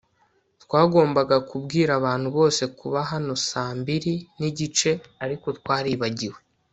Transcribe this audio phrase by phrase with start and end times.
[0.63, 4.91] Twagombaga kubwira abantu bose kuba hano saa mbiri nigice
[5.23, 6.39] ariko twaribagiwe